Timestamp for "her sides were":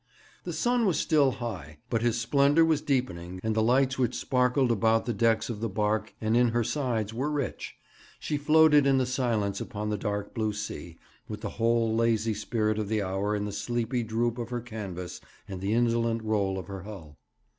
6.47-7.29